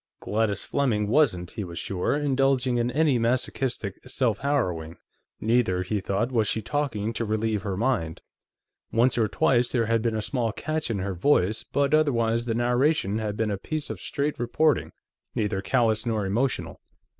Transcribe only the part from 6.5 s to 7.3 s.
talking to